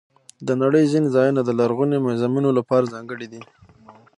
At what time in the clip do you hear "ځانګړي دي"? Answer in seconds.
2.93-3.41